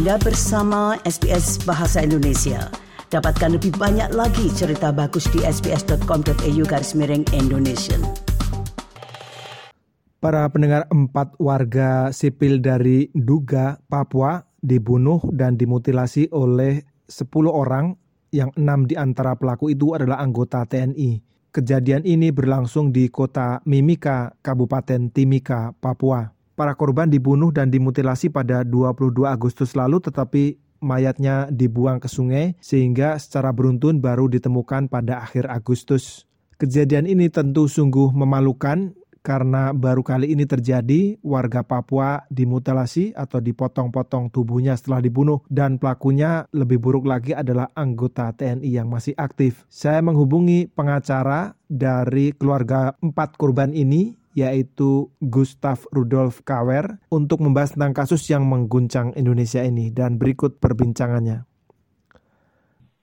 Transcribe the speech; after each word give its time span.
Anda 0.00 0.16
bersama 0.16 0.96
SBS 1.04 1.60
Bahasa 1.68 2.00
Indonesia. 2.00 2.72
Dapatkan 3.12 3.60
lebih 3.60 3.76
banyak 3.76 4.16
lagi 4.16 4.48
cerita 4.48 4.96
bagus 4.96 5.28
di 5.28 5.44
sbs.com.au 5.44 6.62
garis 6.64 6.96
miring 6.96 7.28
Indonesia. 7.36 8.00
Para 10.16 10.48
pendengar 10.48 10.88
empat 10.88 11.36
warga 11.36 12.08
sipil 12.16 12.64
dari 12.64 13.12
Duga, 13.12 13.76
Papua 13.92 14.40
dibunuh 14.64 15.20
dan 15.36 15.60
dimutilasi 15.60 16.32
oleh 16.32 16.80
10 17.04 17.28
orang 17.52 17.92
yang 18.32 18.56
enam 18.56 18.88
di 18.88 18.96
antara 18.96 19.36
pelaku 19.36 19.68
itu 19.68 19.92
adalah 19.92 20.24
anggota 20.24 20.64
TNI. 20.64 21.20
Kejadian 21.52 22.08
ini 22.08 22.32
berlangsung 22.32 22.88
di 22.88 23.12
kota 23.12 23.60
Mimika, 23.68 24.32
Kabupaten 24.40 25.12
Timika, 25.12 25.76
Papua. 25.76 26.39
Para 26.60 26.76
korban 26.76 27.08
dibunuh 27.08 27.48
dan 27.48 27.72
dimutilasi 27.72 28.28
pada 28.28 28.60
22 28.68 29.24
Agustus 29.24 29.72
lalu 29.72 29.96
tetapi 29.96 30.60
mayatnya 30.84 31.48
dibuang 31.48 31.96
ke 31.96 32.04
sungai 32.04 32.52
sehingga 32.60 33.16
secara 33.16 33.48
beruntun 33.48 34.04
baru 34.04 34.28
ditemukan 34.28 34.92
pada 34.92 35.24
akhir 35.24 35.48
Agustus. 35.48 36.28
Kejadian 36.60 37.08
ini 37.08 37.32
tentu 37.32 37.64
sungguh 37.64 38.12
memalukan 38.12 38.92
karena 39.24 39.72
baru 39.72 40.04
kali 40.04 40.36
ini 40.36 40.44
terjadi 40.44 41.16
warga 41.24 41.64
Papua 41.64 42.28
dimutilasi 42.28 43.16
atau 43.16 43.40
dipotong-potong 43.40 44.28
tubuhnya 44.28 44.76
setelah 44.76 45.00
dibunuh 45.00 45.40
dan 45.48 45.80
pelakunya 45.80 46.44
lebih 46.52 46.76
buruk 46.76 47.08
lagi 47.08 47.32
adalah 47.32 47.72
anggota 47.72 48.36
TNI 48.36 48.68
yang 48.68 48.92
masih 48.92 49.16
aktif. 49.16 49.64
Saya 49.72 50.04
menghubungi 50.04 50.68
pengacara 50.68 51.56
dari 51.72 52.36
keluarga 52.36 52.92
empat 53.00 53.40
korban 53.40 53.72
ini 53.72 54.19
yaitu 54.34 55.10
Gustav 55.18 55.82
Rudolf 55.90 56.42
Kawer 56.46 57.02
untuk 57.10 57.42
membahas 57.42 57.74
tentang 57.74 57.94
kasus 57.94 58.22
yang 58.30 58.46
mengguncang 58.46 59.14
Indonesia 59.18 59.62
ini 59.66 59.90
dan 59.90 60.16
berikut 60.16 60.62
perbincangannya. 60.62 61.46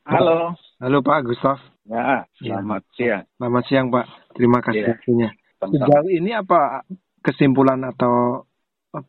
Halo. 0.07 0.55
Halo 0.77 1.01
Pak 1.01 1.25
Gustav. 1.25 1.57
Ya, 1.87 2.27
selamat 2.37 2.83
ya. 2.83 2.95
siang. 2.95 3.23
Selamat 3.39 3.63
siang 3.67 3.87
Pak. 3.89 4.05
Terima 4.35 4.59
kasih 4.61 4.83
ya. 4.83 4.87
waktunya. 4.93 5.29
Sejauh 5.57 6.09
ini 6.13 6.31
apa 6.37 6.85
kesimpulan 7.25 7.81
atau 7.81 8.45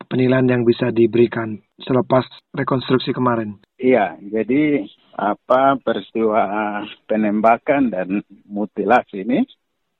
penilaian 0.09 0.47
yang 0.49 0.63
bisa 0.65 0.91
diberikan 0.91 1.61
selepas 1.79 2.25
rekonstruksi 2.57 3.15
kemarin? 3.15 3.61
Iya, 3.79 4.19
jadi 4.19 4.87
apa 5.15 5.79
peristiwa 5.83 6.43
penembakan 7.07 7.91
dan 7.91 8.23
mutilasi 8.47 9.23
ini 9.27 9.47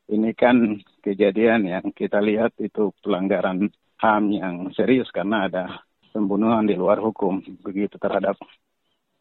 ini 0.09 0.33
kan 0.33 0.81
kejadian 1.05 1.69
yang 1.69 1.85
kita 1.93 2.19
lihat 2.25 2.57
itu 2.61 2.93
pelanggaran 3.05 3.69
HAM 4.01 4.25
yang 4.33 4.57
serius 4.73 5.13
karena 5.13 5.49
ada 5.49 5.65
pembunuhan 6.13 6.65
di 6.65 6.75
luar 6.75 6.99
hukum 6.99 7.45
begitu 7.61 8.01
terhadap 8.01 8.41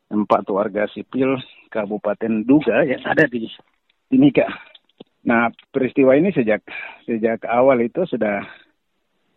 empat 0.07 0.47
warga 0.47 0.87
sipil 0.87 1.35
Kabupaten 1.67 2.47
Duga 2.47 2.87
yang 2.87 3.03
ada 3.03 3.27
di 3.27 3.51
Timika. 4.07 4.47
Nah, 5.27 5.51
peristiwa 5.75 6.15
ini 6.15 6.31
sejak 6.31 6.63
sejak 7.03 7.43
awal 7.43 7.83
itu 7.83 8.07
sudah 8.07 8.47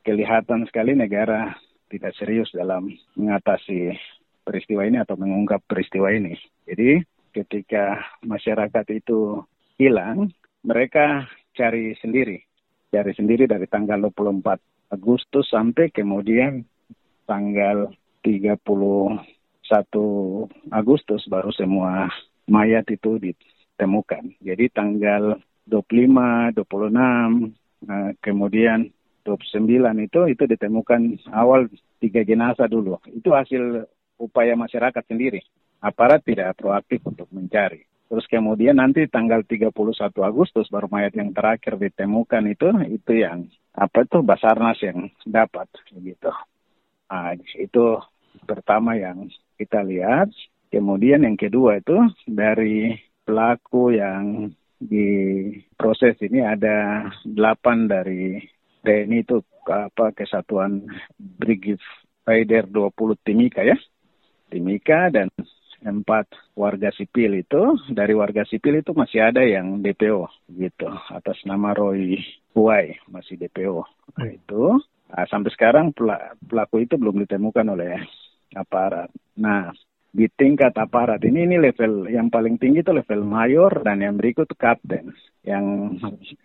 kelihatan 0.06 0.62
sekali 0.70 0.94
negara 0.94 1.58
tidak 1.90 2.14
serius 2.14 2.54
dalam 2.54 2.94
mengatasi 3.18 3.98
peristiwa 4.46 4.86
ini 4.86 5.02
atau 5.02 5.18
mengungkap 5.18 5.66
peristiwa 5.66 6.14
ini. 6.14 6.38
Jadi, 6.70 7.02
ketika 7.34 7.98
masyarakat 8.22 8.86
itu 8.94 9.42
hilang, 9.74 10.30
mereka 10.62 11.26
cari 11.60 11.92
sendiri. 12.00 12.40
Cari 12.88 13.12
sendiri 13.12 13.44
dari 13.44 13.68
tanggal 13.68 14.08
24 14.08 14.96
Agustus 14.96 15.46
sampai 15.52 15.92
kemudian 15.92 16.64
tanggal 17.28 17.92
31 18.24 19.20
Agustus 20.72 21.22
baru 21.28 21.52
semua 21.52 22.08
mayat 22.48 22.88
itu 22.88 23.20
ditemukan. 23.20 24.40
Jadi 24.40 24.64
tanggal 24.72 25.38
25, 25.68 26.56
26, 26.56 27.54
nah, 27.86 28.10
kemudian 28.18 28.90
29 29.22 30.08
itu 30.10 30.20
itu 30.32 30.44
ditemukan 30.48 31.30
awal 31.30 31.70
tiga 32.02 32.24
jenazah 32.26 32.66
dulu. 32.66 32.98
Itu 33.06 33.30
hasil 33.36 33.86
upaya 34.18 34.58
masyarakat 34.58 35.04
sendiri. 35.06 35.44
Aparat 35.80 36.26
tidak 36.26 36.58
proaktif 36.58 37.04
untuk 37.06 37.30
mencari. 37.30 37.89
Terus 38.10 38.26
kemudian 38.26 38.82
nanti 38.82 39.06
tanggal 39.06 39.46
31 39.46 39.70
Agustus 40.26 40.66
baru 40.66 40.90
mayat 40.90 41.14
yang 41.14 41.30
terakhir 41.30 41.78
ditemukan 41.78 42.42
itu 42.50 42.66
itu 42.90 43.12
yang 43.22 43.46
apa 43.70 44.02
itu 44.02 44.18
Basarnas 44.26 44.82
yang 44.82 45.06
dapat 45.22 45.70
gitu. 45.94 46.34
Nah, 47.06 47.38
itu 47.54 47.84
pertama 48.42 48.98
yang 48.98 49.30
kita 49.54 49.86
lihat. 49.86 50.26
Kemudian 50.74 51.22
yang 51.22 51.38
kedua 51.38 51.78
itu 51.78 51.98
dari 52.26 52.98
pelaku 53.22 53.94
yang 53.94 54.50
di 54.78 55.06
proses 55.78 56.18
ini 56.18 56.42
ada 56.42 57.06
delapan 57.22 57.86
dari 57.86 58.42
TNI 58.82 59.22
itu 59.22 59.38
apa 59.70 60.10
kesatuan 60.14 60.82
Brigif 61.14 61.78
Raider 62.26 62.66
20 62.66 62.90
Timika 63.22 63.62
ya. 63.62 63.78
Timika 64.50 65.14
dan 65.14 65.30
empat 65.80 66.28
warga 66.52 66.92
sipil 66.92 67.40
itu 67.40 67.76
dari 67.88 68.12
warga 68.12 68.44
sipil 68.44 68.80
itu 68.80 68.92
masih 68.92 69.32
ada 69.32 69.40
yang 69.40 69.80
DPO 69.80 70.28
gitu 70.60 70.88
atas 71.08 71.40
nama 71.48 71.72
Roy 71.72 72.20
Huai 72.52 73.00
masih 73.08 73.40
DPO 73.40 73.80
nah, 74.16 74.28
itu 74.28 74.76
nah, 75.08 75.26
sampai 75.28 75.50
sekarang 75.56 75.96
pelaku 76.44 76.84
itu 76.84 77.00
belum 77.00 77.24
ditemukan 77.24 77.66
oleh 77.72 77.96
aparat. 78.56 79.10
Nah 79.38 79.70
di 80.10 80.26
tingkat 80.26 80.74
aparat 80.74 81.22
ini 81.22 81.46
ini 81.46 81.56
level 81.62 82.10
yang 82.10 82.34
paling 82.34 82.58
tinggi 82.58 82.82
itu 82.82 82.90
level 82.90 83.22
mayor 83.22 83.70
dan 83.86 84.02
yang 84.02 84.18
berikut 84.18 84.50
kapten 84.58 85.14
yang 85.46 85.94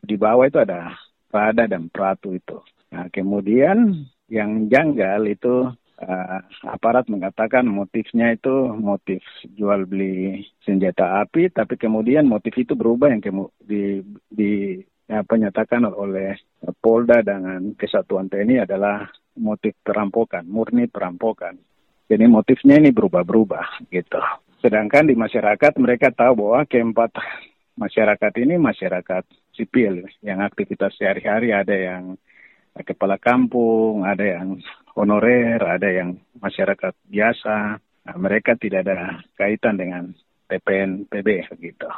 di 0.06 0.16
bawah 0.16 0.46
itu 0.46 0.62
ada 0.62 0.94
Prada 1.26 1.66
dan 1.66 1.90
Pratu 1.90 2.38
itu. 2.38 2.62
Nah 2.94 3.10
kemudian 3.10 4.06
yang 4.30 4.70
janggal 4.70 5.26
itu 5.26 5.74
uh, 6.02 6.40
aparat 6.68 7.08
mengatakan 7.08 7.68
motifnya 7.68 8.36
itu 8.36 8.74
motif 8.76 9.22
jual 9.56 9.88
beli 9.88 10.44
senjata 10.64 11.24
api, 11.24 11.52
tapi 11.52 11.80
kemudian 11.80 12.28
motif 12.28 12.56
itu 12.56 12.76
berubah 12.76 13.12
yang 13.12 13.22
kemu 13.24 13.46
di, 13.64 14.04
di 14.28 14.80
ya, 15.08 15.22
penyatakan 15.24 15.88
oleh 15.88 16.36
Polda 16.82 17.22
dengan 17.22 17.74
Kesatuan 17.78 18.28
TNI 18.28 18.66
adalah 18.66 19.08
motif 19.38 19.76
perampokan, 19.84 20.48
murni 20.48 20.88
perampokan. 20.90 21.60
Jadi 22.06 22.26
motifnya 22.30 22.78
ini 22.78 22.94
berubah-berubah 22.94 23.90
gitu. 23.90 24.22
Sedangkan 24.62 25.10
di 25.10 25.18
masyarakat 25.18 25.74
mereka 25.82 26.14
tahu 26.14 26.46
bahwa 26.46 26.62
keempat 26.70 27.18
masyarakat 27.76 28.34
ini 28.42 28.56
masyarakat 28.62 29.24
sipil 29.58 30.06
yang 30.24 30.40
aktivitas 30.42 30.96
sehari-hari 30.96 31.52
ada 31.52 31.76
yang 31.76 32.16
kepala 32.84 33.16
kampung, 33.16 34.04
ada 34.04 34.26
yang 34.26 34.60
honorer, 34.98 35.62
ada 35.64 35.88
yang 35.88 36.20
masyarakat 36.42 36.92
biasa. 37.08 37.80
Nah, 37.80 38.16
mereka 38.20 38.60
tidak 38.60 38.84
ada 38.88 39.24
kaitan 39.40 39.80
dengan 39.80 40.12
PPN 40.52 41.08
PB 41.08 41.28
gitu. 41.62 41.90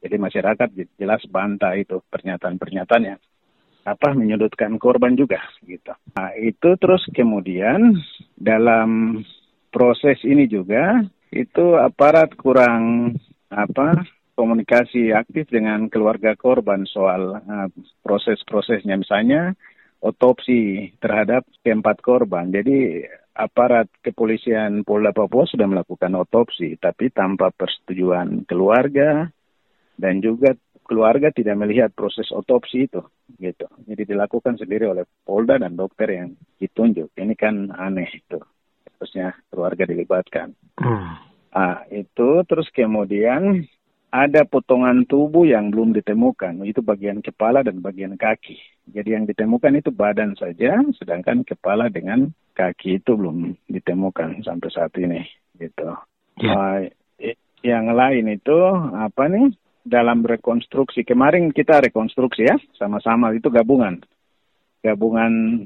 Jadi 0.00 0.16
masyarakat 0.16 0.68
jelas 0.96 1.20
bantah 1.28 1.76
itu 1.76 2.00
pernyataan-pernyataannya. 2.08 3.16
Apa 3.84 4.12
menyudutkan 4.12 4.76
korban 4.76 5.16
juga 5.16 5.40
gitu. 5.64 5.92
Nah, 6.16 6.32
itu 6.36 6.76
terus 6.76 7.04
kemudian 7.12 7.96
dalam 8.36 9.20
proses 9.72 10.20
ini 10.24 10.48
juga 10.48 11.00
itu 11.30 11.78
aparat 11.78 12.34
kurang 12.36 13.14
apa 13.50 14.04
komunikasi 14.34 15.12
aktif 15.12 15.52
dengan 15.52 15.86
keluarga 15.92 16.32
korban 16.32 16.88
soal 16.88 17.38
uh, 17.38 17.68
proses-prosesnya 18.00 18.96
misalnya 18.96 19.52
otopsi 20.00 20.92
terhadap 21.00 21.44
keempat 21.60 22.00
korban. 22.00 22.48
Jadi 22.48 23.04
aparat 23.36 23.88
kepolisian 24.00 24.84
Polda 24.84 25.12
Papua 25.14 25.48
sudah 25.48 25.68
melakukan 25.68 26.12
otopsi, 26.16 26.76
tapi 26.76 27.12
tanpa 27.12 27.52
persetujuan 27.52 28.44
keluarga 28.44 29.28
dan 29.96 30.24
juga 30.24 30.56
keluarga 30.84 31.30
tidak 31.30 31.54
melihat 31.54 31.90
proses 31.94 32.26
otopsi 32.34 32.90
itu, 32.90 33.00
gitu. 33.38 33.70
Jadi 33.86 34.10
dilakukan 34.10 34.58
sendiri 34.58 34.90
oleh 34.90 35.06
Polda 35.22 35.60
dan 35.60 35.78
dokter 35.78 36.10
yang 36.10 36.34
ditunjuk. 36.58 37.14
Ini 37.14 37.34
kan 37.38 37.70
aneh 37.70 38.10
itu, 38.10 38.42
terusnya 38.98 39.38
keluarga 39.52 39.86
dilibatkan. 39.86 40.50
Hmm. 40.82 41.14
Nah, 41.50 41.86
itu 41.94 42.42
terus 42.46 42.66
kemudian 42.74 43.62
ada 44.10 44.42
potongan 44.42 45.06
tubuh 45.06 45.46
yang 45.46 45.70
belum 45.70 45.94
ditemukan, 45.94 46.66
itu 46.66 46.82
bagian 46.82 47.22
kepala 47.22 47.62
dan 47.62 47.78
bagian 47.78 48.18
kaki. 48.18 48.58
Jadi 48.90 49.14
yang 49.14 49.24
ditemukan 49.24 49.78
itu 49.78 49.94
badan 49.94 50.34
saja, 50.34 50.82
sedangkan 50.98 51.46
kepala 51.46 51.88
dengan 51.88 52.30
kaki 52.58 53.00
itu 53.00 53.16
belum 53.16 53.54
ditemukan 53.70 54.42
sampai 54.42 54.70
saat 54.70 54.92
ini. 54.98 55.22
Gitu. 55.56 55.88
Yeah. 56.40 56.52
Uh, 56.54 56.80
yang 57.60 57.92
lain 57.92 58.26
itu 58.32 58.56
apa 58.96 59.28
nih? 59.28 59.52
Dalam 59.80 60.20
rekonstruksi 60.20 61.08
kemarin 61.08 61.56
kita 61.56 61.80
rekonstruksi 61.80 62.44
ya, 62.44 62.56
sama-sama 62.76 63.32
itu 63.32 63.48
gabungan, 63.48 63.96
gabungan 64.84 65.64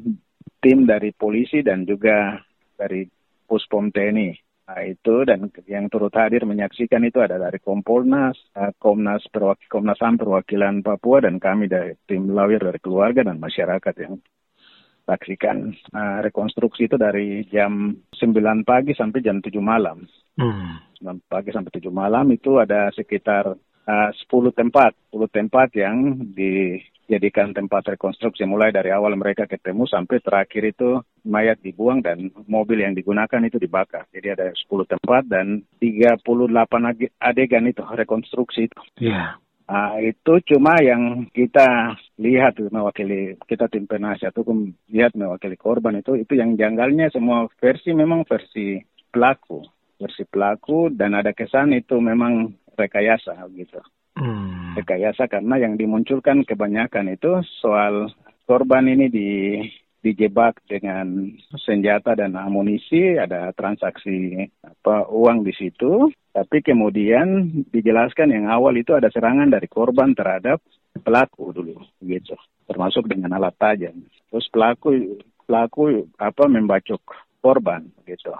tim 0.62 0.86
dari 0.86 1.10
polisi 1.10 1.66
dan 1.66 1.82
juga 1.82 2.38
dari 2.78 3.10
Puspom 3.44 3.90
TNI. 3.90 4.43
Nah, 4.64 4.80
itu 4.80 5.28
dan 5.28 5.52
yang 5.68 5.92
turut 5.92 6.08
hadir 6.16 6.48
menyaksikan 6.48 7.04
itu 7.04 7.20
ada 7.20 7.36
dari 7.36 7.60
Kompolnas, 7.60 8.32
uh, 8.56 8.72
Komnas 8.80 9.20
perwakil 9.28 9.68
Komnas 9.68 10.00
HAM 10.00 10.16
perwakilan 10.16 10.80
Papua 10.80 11.20
dan 11.20 11.36
kami 11.36 11.68
dari 11.68 11.92
tim 12.08 12.32
lawyer 12.32 12.56
dari 12.56 12.80
keluarga 12.80 13.28
dan 13.28 13.36
masyarakat 13.36 13.94
yang 14.00 14.16
saksikan 15.04 15.68
uh, 15.92 16.24
rekonstruksi 16.24 16.88
itu 16.88 16.96
dari 16.96 17.44
jam 17.52 17.92
9 18.16 18.64
pagi 18.64 18.96
sampai 18.96 19.20
jam 19.20 19.44
7 19.44 19.52
malam. 19.60 20.08
Hmm. 20.40 20.80
9 20.96 21.28
pagi 21.28 21.52
sampai 21.52 21.68
7 21.68 21.92
malam 21.92 22.24
itu 22.32 22.56
ada 22.56 22.88
sekitar 22.96 23.52
uh, 23.84 24.10
10 24.32 24.32
tempat, 24.56 24.96
10 25.12 25.28
tempat 25.28 25.68
yang 25.76 26.16
dijadikan 27.04 27.52
tempat 27.52 27.96
rekonstruksi 27.96 28.48
mulai 28.48 28.72
dari 28.72 28.88
awal 28.88 29.12
mereka 29.14 29.44
ketemu 29.44 29.84
sampai 29.84 30.24
terakhir 30.24 30.62
itu 30.64 31.04
mayat 31.24 31.60
dibuang 31.60 32.00
dan 32.00 32.32
mobil 32.48 32.80
yang 32.80 32.96
digunakan 32.96 33.44
itu 33.44 33.60
dibakar. 33.60 34.08
Jadi 34.12 34.28
ada 34.32 34.48
10 34.52 34.64
tempat 34.88 35.22
dan 35.28 35.60
38 35.80 36.24
adegan 37.20 37.64
itu 37.68 37.82
rekonstruksi 37.84 38.68
itu. 38.68 38.80
Iya. 39.00 39.12
Yeah. 39.12 39.30
Uh, 39.64 39.96
itu 40.12 40.44
cuma 40.52 40.76
yang 40.84 41.24
kita 41.32 41.96
lihat 42.20 42.60
mewakili 42.68 43.40
kita 43.48 43.64
tim 43.72 43.88
penasihat 43.88 44.36
hukum 44.36 44.76
lihat 44.92 45.16
mewakili 45.16 45.56
korban 45.56 46.04
itu 46.04 46.20
itu 46.20 46.36
yang 46.36 46.52
janggalnya 46.52 47.08
semua 47.08 47.48
versi 47.56 47.96
memang 47.96 48.28
versi 48.28 48.76
pelaku 49.08 49.64
versi 49.96 50.28
pelaku 50.28 50.92
dan 50.92 51.16
ada 51.16 51.32
kesan 51.32 51.72
itu 51.72 51.96
memang 51.96 52.52
rekayasa 52.76 53.40
gitu 53.56 53.80
hmm. 54.18 54.78
rekayasa 54.78 55.26
karena 55.30 55.58
yang 55.58 55.74
dimunculkan 55.78 56.42
kebanyakan 56.46 57.14
itu 57.14 57.42
soal 57.62 58.10
korban 58.46 58.86
ini 58.90 59.06
di 59.10 59.30
dijebak 60.04 60.60
dengan 60.68 61.32
senjata 61.64 62.12
dan 62.12 62.36
amunisi, 62.36 63.16
ada 63.16 63.48
transaksi 63.56 64.36
apa 64.60 65.08
uang 65.08 65.48
di 65.48 65.56
situ, 65.56 66.12
tapi 66.28 66.60
kemudian 66.60 67.48
dijelaskan 67.72 68.36
yang 68.36 68.52
awal 68.52 68.76
itu 68.76 68.92
ada 68.92 69.08
serangan 69.08 69.48
dari 69.48 69.64
korban 69.64 70.12
terhadap 70.12 70.60
pelaku 71.00 71.56
dulu, 71.56 71.80
gitu, 72.04 72.36
termasuk 72.68 73.08
dengan 73.08 73.40
alat 73.40 73.56
tajam. 73.56 73.96
Terus 74.28 74.44
pelaku 74.52 75.16
pelaku 75.48 76.04
apa 76.20 76.44
membacok 76.52 77.00
korban, 77.40 77.88
gitu. 78.04 78.36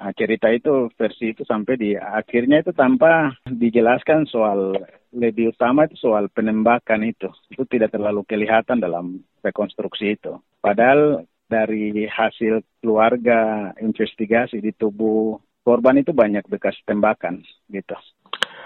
Nah, 0.00 0.10
cerita 0.16 0.48
itu 0.48 0.90
versi 0.96 1.36
itu 1.36 1.44
sampai 1.44 1.76
di 1.76 1.92
akhirnya 1.94 2.64
itu 2.64 2.72
tanpa 2.72 3.36
dijelaskan 3.46 4.26
soal 4.26 4.74
lebih 5.12 5.52
utama 5.52 5.84
itu 5.86 5.96
soal 6.00 6.26
penembakan 6.32 7.04
itu. 7.04 7.28
Itu 7.52 7.68
tidak 7.68 7.92
terlalu 7.92 8.24
kelihatan 8.24 8.80
dalam 8.80 9.20
rekonstruksi 9.44 10.16
itu. 10.16 10.40
Padahal 10.58 11.28
dari 11.46 12.08
hasil 12.08 12.64
keluarga 12.80 13.70
investigasi 13.76 14.64
di 14.64 14.72
tubuh 14.72 15.36
korban 15.62 16.00
itu 16.00 16.16
banyak 16.16 16.48
bekas 16.48 16.74
tembakan 16.88 17.44
gitu. 17.68 17.94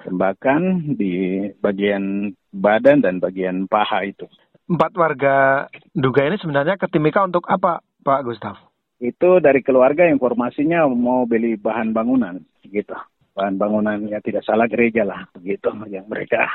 Tembakan 0.06 0.94
di 0.94 1.46
bagian 1.58 2.30
badan 2.54 3.02
dan 3.02 3.18
bagian 3.18 3.66
paha 3.66 4.06
itu. 4.06 4.30
Empat 4.70 4.94
warga 4.94 5.66
duga 5.94 6.26
ini 6.26 6.38
sebenarnya 6.38 6.78
ke 6.78 6.86
Timika 6.90 7.26
untuk 7.26 7.46
apa, 7.50 7.82
Pak 8.02 8.22
Gustaf? 8.22 8.58
itu 8.96 9.44
dari 9.44 9.60
keluarga 9.60 10.08
informasinya 10.08 10.88
mau 10.88 11.28
beli 11.28 11.60
bahan 11.60 11.92
bangunan 11.92 12.40
gitu 12.64 12.96
bahan 13.36 13.60
bangunan 13.60 14.00
ya 14.08 14.24
tidak 14.24 14.42
salah 14.48 14.64
gereja 14.64 15.04
lah 15.04 15.28
begitu. 15.36 15.68
Yang 15.92 16.08
mereka 16.08 16.48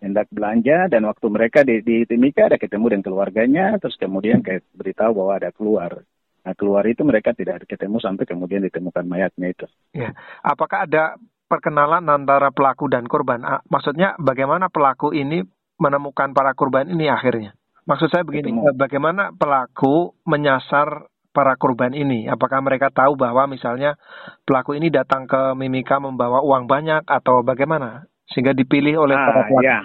hendak 0.00 0.26
belanja 0.32 0.88
dan 0.88 1.04
waktu 1.04 1.26
mereka 1.28 1.62
di, 1.62 1.84
di 1.84 2.08
Timika 2.08 2.48
ada 2.48 2.58
ketemu 2.58 2.96
dengan 2.96 3.04
keluarganya 3.06 3.76
terus 3.78 3.94
kemudian 4.00 4.40
kayak 4.40 4.64
beritahu 4.72 5.12
bahwa 5.12 5.32
ada 5.36 5.50
keluar. 5.52 6.02
Nah 6.42 6.54
keluar 6.58 6.82
itu 6.88 7.04
mereka 7.06 7.36
tidak 7.36 7.68
ketemu 7.68 8.00
sampai 8.00 8.24
kemudian 8.26 8.64
ditemukan 8.64 9.04
mayatnya 9.06 9.52
itu. 9.52 9.66
Ya. 9.94 10.16
Apakah 10.42 10.88
ada 10.88 11.20
perkenalan 11.46 12.08
antara 12.08 12.50
pelaku 12.50 12.88
dan 12.88 13.06
korban? 13.06 13.44
Maksudnya 13.68 14.16
bagaimana 14.18 14.72
pelaku 14.72 15.12
ini 15.14 15.44
menemukan 15.78 16.32
para 16.34 16.56
korban 16.56 16.88
ini 16.90 17.06
akhirnya? 17.06 17.54
Maksud 17.82 18.14
saya 18.14 18.22
begini 18.22 18.54
ketemu. 18.54 18.78
bagaimana 18.78 19.22
pelaku 19.34 20.14
menyasar 20.22 21.11
para 21.32 21.56
korban 21.56 21.96
ini? 21.96 22.28
Apakah 22.28 22.60
mereka 22.60 22.92
tahu 22.92 23.16
bahwa 23.16 23.48
misalnya 23.48 23.96
pelaku 24.44 24.76
ini 24.76 24.92
datang 24.92 25.24
ke 25.24 25.56
Mimika 25.56 25.98
membawa 25.98 26.44
uang 26.44 26.68
banyak 26.68 27.08
atau 27.08 27.40
bagaimana 27.40 28.06
sehingga 28.30 28.52
dipilih 28.52 29.00
oleh 29.00 29.16
ah, 29.16 29.24
para 29.26 29.42
pelaku? 29.48 29.66
Ya. 29.66 29.80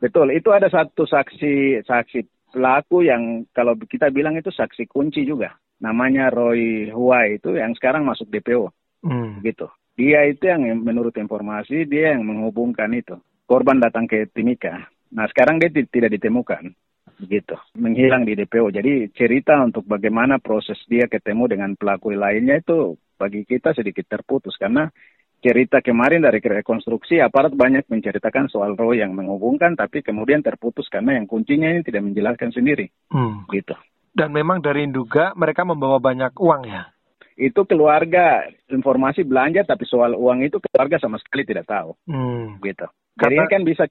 Betul, 0.00 0.32
itu 0.32 0.48
ada 0.48 0.72
satu 0.72 1.04
saksi 1.04 1.84
saksi 1.84 2.50
pelaku 2.56 3.04
yang 3.04 3.44
kalau 3.52 3.76
kita 3.76 4.08
bilang 4.08 4.38
itu 4.38 4.48
saksi 4.48 4.88
kunci 4.88 5.28
juga. 5.28 5.58
Namanya 5.80 6.32
Roy 6.32 6.88
Huai 6.88 7.40
itu 7.40 7.56
yang 7.58 7.76
sekarang 7.76 8.08
masuk 8.08 8.32
DPO. 8.32 8.72
Hmm. 9.04 9.44
Gitu. 9.44 9.68
Dia 10.00 10.24
itu 10.24 10.48
yang 10.48 10.64
menurut 10.80 11.12
informasi 11.20 11.84
dia 11.84 12.16
yang 12.16 12.24
menghubungkan 12.24 12.88
itu. 12.96 13.20
Korban 13.44 13.82
datang 13.82 14.08
ke 14.08 14.30
Timika. 14.32 14.88
Nah 15.12 15.26
sekarang 15.28 15.60
dia 15.60 15.68
tidak 15.68 16.16
ditemukan 16.16 16.72
begitu 17.20 17.54
menghilang 17.76 18.24
di 18.24 18.32
DPO 18.32 18.72
jadi 18.72 19.12
cerita 19.12 19.60
untuk 19.60 19.84
bagaimana 19.84 20.40
proses 20.40 20.80
dia 20.88 21.04
ketemu 21.04 21.52
dengan 21.52 21.70
pelaku 21.76 22.16
lainnya 22.16 22.58
itu 22.58 22.96
bagi 23.20 23.44
kita 23.44 23.76
sedikit 23.76 24.08
terputus. 24.08 24.56
Karena 24.56 24.88
cerita 25.44 25.84
kemarin 25.84 26.24
dari 26.24 26.40
rekonstruksi 26.40 27.20
aparat 27.20 27.52
banyak 27.52 27.84
menceritakan 27.92 28.48
soal 28.48 28.72
roh 28.72 28.96
yang 28.96 29.12
menghubungkan 29.12 29.76
tapi 29.76 30.00
kemudian 30.00 30.40
terputus 30.40 30.88
karena 30.88 31.20
yang 31.20 31.28
kuncinya 31.28 31.68
ini 31.68 31.84
tidak 31.84 32.08
menjelaskan 32.08 32.56
sendiri. 32.56 32.88
Hmm. 33.12 33.44
gitu. 33.52 33.76
Dan 34.10 34.32
memang 34.32 34.64
dari 34.64 34.88
Induga 34.88 35.36
mereka 35.36 35.68
membawa 35.68 36.00
banyak 36.00 36.32
uang 36.40 36.64
ya? 36.64 36.88
Itu 37.36 37.68
keluarga. 37.68 38.48
Informasi 38.72 39.22
belanja 39.28 39.64
tapi 39.68 39.84
soal 39.84 40.16
uang 40.16 40.44
itu 40.44 40.56
keluarga 40.60 40.96
sama 40.96 41.20
sekali 41.20 41.44
tidak 41.44 41.68
tahu. 41.68 41.92
Hmm. 42.08 42.56
gitu. 42.64 42.88
Jadi 43.20 43.36
Karena... 43.36 43.52
kan 43.52 43.62
bisa 43.68 43.84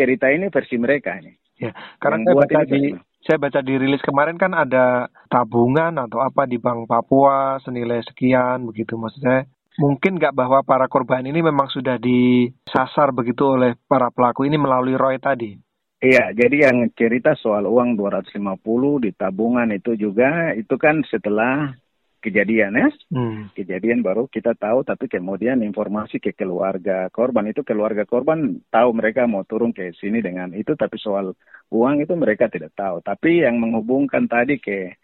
cerita 0.00 0.32
ini 0.32 0.48
versi 0.48 0.80
mereka 0.80 1.20
ini 1.20 1.36
Ya, 1.60 1.76
karena 2.00 2.24
saya 2.24 2.36
baca 2.40 2.60
di 2.64 2.82
saya 3.20 3.36
baca 3.36 3.60
di 3.60 3.74
rilis 3.76 4.00
kemarin 4.00 4.40
kan 4.40 4.56
ada 4.56 5.12
tabungan 5.28 5.92
atau 6.00 6.24
apa 6.24 6.48
di 6.48 6.56
Bank 6.56 6.88
Papua 6.88 7.60
senilai 7.60 8.00
sekian 8.00 8.64
begitu 8.64 8.96
maksud 8.96 9.20
saya. 9.20 9.44
Mungkin 9.76 10.16
nggak 10.16 10.32
bahwa 10.32 10.64
para 10.64 10.88
korban 10.88 11.28
ini 11.28 11.44
memang 11.44 11.68
sudah 11.68 12.00
disasar 12.00 13.12
begitu 13.12 13.44
oleh 13.44 13.76
para 13.84 14.08
pelaku 14.08 14.48
ini 14.48 14.56
melalui 14.56 14.96
Roy 14.96 15.20
tadi? 15.20 15.52
Iya, 16.00 16.32
jadi 16.32 16.72
yang 16.72 16.88
cerita 16.96 17.36
soal 17.36 17.68
uang 17.68 17.92
250 17.92 19.04
di 19.04 19.12
tabungan 19.12 19.68
itu 19.68 19.92
juga 20.00 20.56
itu 20.56 20.80
kan 20.80 21.04
setelah 21.04 21.76
kejadian 22.20 22.76
ya. 22.76 22.88
Hmm. 23.10 23.48
Kejadian 23.56 24.04
baru 24.04 24.28
kita 24.28 24.54
tahu 24.54 24.84
tapi 24.84 25.08
kemudian 25.08 25.64
informasi 25.64 26.20
ke 26.20 26.36
keluarga 26.36 27.08
korban 27.10 27.48
itu 27.48 27.64
keluarga 27.64 28.04
korban 28.04 28.60
tahu 28.68 28.92
mereka 28.94 29.24
mau 29.24 29.42
turun 29.48 29.72
ke 29.72 29.90
sini 29.96 30.20
dengan 30.20 30.52
itu 30.52 30.76
tapi 30.76 31.00
soal 31.00 31.32
uang 31.72 32.04
itu 32.04 32.14
mereka 32.14 32.46
tidak 32.52 32.76
tahu. 32.76 33.00
Tapi 33.00 33.42
yang 33.42 33.58
menghubungkan 33.58 34.28
tadi 34.28 34.60
ke 34.60 34.94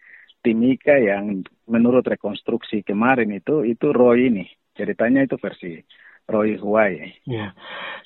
Timika 0.45 0.95
yang 0.95 1.43
menurut 1.67 2.05
rekonstruksi 2.05 2.85
kemarin 2.85 3.33
itu 3.35 3.65
itu 3.65 3.91
Roy 3.91 4.31
ini. 4.31 4.45
Ceritanya 4.77 5.25
itu 5.25 5.35
versi 5.41 5.81
Roy 6.27 6.59
Huai. 6.59 7.23
Yeah. 7.23 7.55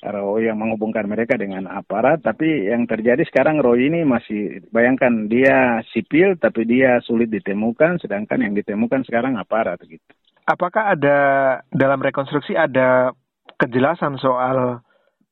Roy 0.02 0.46
yang 0.46 0.58
menghubungkan 0.58 1.06
mereka 1.06 1.34
dengan 1.38 1.66
aparat, 1.70 2.22
tapi 2.22 2.70
yang 2.70 2.86
terjadi 2.86 3.22
sekarang 3.26 3.58
Roy 3.58 3.90
ini 3.90 4.06
masih, 4.06 4.62
bayangkan 4.70 5.26
dia 5.26 5.82
sipil 5.90 6.38
tapi 6.38 6.66
dia 6.66 7.02
sulit 7.02 7.30
ditemukan, 7.30 8.02
sedangkan 8.02 8.46
yang 8.46 8.54
ditemukan 8.54 9.02
sekarang 9.06 9.38
aparat 9.38 9.78
gitu. 9.86 10.02
Apakah 10.42 10.98
ada 10.98 11.18
dalam 11.70 12.02
rekonstruksi 12.02 12.58
ada 12.58 13.14
kejelasan 13.58 14.18
soal 14.18 14.82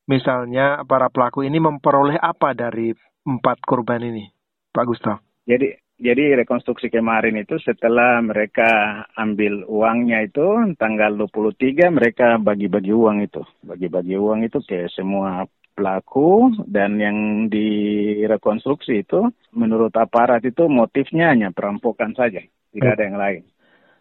misalnya 0.06 0.87
para 0.87 1.11
pelaku 1.11 1.42
ini 1.42 1.59
memperoleh 1.59 2.18
apa 2.18 2.54
dari 2.54 2.94
empat 3.26 3.59
korban 3.66 4.06
ini, 4.06 4.30
Pak 4.70 4.85
Gustav? 4.87 5.18
Jadi 5.50 5.75
jadi 6.00 6.40
rekonstruksi 6.40 6.88
kemarin 6.88 7.37
itu 7.37 7.61
setelah 7.61 8.25
mereka 8.25 9.04
ambil 9.21 9.69
uangnya 9.69 10.25
itu 10.25 10.73
tanggal 10.80 11.12
23 11.28 11.92
mereka 11.92 12.40
bagi-bagi 12.40 12.88
uang 12.88 13.21
itu. 13.21 13.45
Bagi-bagi 13.61 14.16
uang 14.16 14.49
itu 14.49 14.64
ke 14.64 14.88
semua 14.88 15.45
pelaku 15.76 16.57
dan 16.64 16.97
yang 16.97 17.49
direkonstruksi 17.52 19.04
itu 19.04 19.28
menurut 19.52 19.92
aparat 19.92 20.40
itu 20.49 20.73
motifnya 20.73 21.37
hanya 21.37 21.52
perampokan 21.52 22.16
saja. 22.16 22.40
Tidak 22.73 22.92
ada 22.97 23.04
yang 23.04 23.21
lain. 23.21 23.42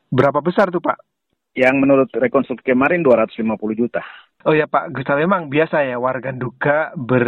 Berapa 0.08 0.40
besar 0.40 0.72
tuh 0.72 0.80
Pak? 0.80 1.04
Yang 1.52 1.76
menurut 1.84 2.10
rekonstruksi 2.16 2.64
kemarin 2.64 3.04
250 3.04 3.44
juta. 3.76 4.00
Oh 4.48 4.56
ya 4.56 4.72
Pak 4.72 4.96
Gustav 4.96 5.20
memang 5.20 5.52
biasa 5.52 5.84
ya 5.84 6.00
warga 6.00 6.32
duka 6.32 6.96
ber, 6.96 7.28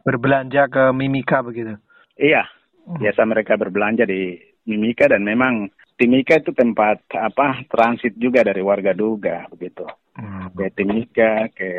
berbelanja 0.00 0.72
ke 0.72 0.88
Mimika 0.96 1.44
begitu? 1.44 1.76
Iya, 2.16 2.48
biasa 2.86 3.22
mereka 3.26 3.54
berbelanja 3.58 4.06
di 4.06 4.38
Mimika 4.66 5.10
dan 5.10 5.26
memang 5.26 5.70
Timika 5.98 6.40
itu 6.40 6.50
tempat 6.50 7.04
apa 7.14 7.62
transit 7.70 8.16
juga 8.18 8.42
dari 8.42 8.58
warga 8.58 8.90
Duga 8.90 9.46
begitu. 9.52 9.86
Hmm. 10.18 10.50
Ke 10.50 10.66
Timika, 10.74 11.46
ke 11.54 11.70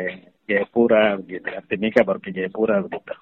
Jayapura 0.48 1.18
begitu. 1.20 1.44
Timika 1.68 2.00
baru 2.06 2.20
ke 2.24 2.30
Jayapura 2.32 2.80
begitu. 2.80 3.12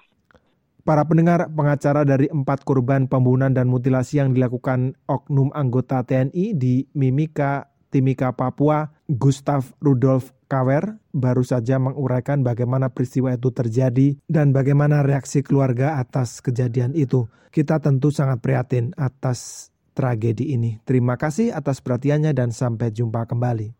Para 0.83 1.07
pendengar 1.07 1.47
pengacara 1.47 2.03
dari 2.03 2.27
empat 2.27 2.67
korban 2.67 3.07
pembunuhan 3.07 3.55
dan 3.55 3.71
mutilasi 3.71 4.19
yang 4.19 4.35
dilakukan 4.35 4.99
oknum 5.07 5.47
anggota 5.55 6.03
TNI 6.03 6.59
di 6.59 6.83
Mimika, 6.91 7.71
Timika, 7.87 8.35
Papua, 8.35 8.91
Gustav 9.07 9.71
Rudolf 9.79 10.35
Kawer 10.53 11.01
baru 11.09 11.41
saja 11.41 11.81
menguraikan 11.81 12.45
bagaimana 12.45 12.93
peristiwa 12.93 13.33
itu 13.33 13.49
terjadi 13.49 14.21
dan 14.29 14.53
bagaimana 14.53 15.01
reaksi 15.01 15.41
keluarga 15.41 15.97
atas 15.97 16.45
kejadian 16.45 16.93
itu. 16.93 17.25
Kita 17.49 17.81
tentu 17.81 18.13
sangat 18.13 18.37
prihatin 18.37 18.93
atas 18.93 19.73
tragedi 19.97 20.53
ini. 20.53 20.77
Terima 20.85 21.17
kasih 21.17 21.57
atas 21.57 21.81
perhatiannya 21.81 22.37
dan 22.37 22.53
sampai 22.53 22.93
jumpa 22.93 23.25
kembali. 23.25 23.73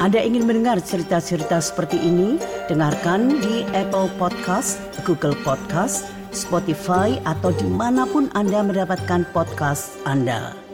Anda 0.00 0.24
ingin 0.24 0.48
mendengar 0.48 0.80
cerita-cerita 0.80 1.60
seperti 1.60 2.00
ini? 2.00 2.40
Dengarkan 2.72 3.44
di 3.44 3.68
Apple 3.76 4.08
Podcast, 4.16 4.80
Google 5.04 5.36
Podcast, 5.44 6.08
Spotify, 6.32 7.20
atau 7.28 7.52
di 7.52 7.68
mana 7.68 8.08
pun 8.08 8.32
Anda 8.32 8.64
mendapatkan 8.64 9.28
podcast 9.34 9.98
Anda. 10.08 10.67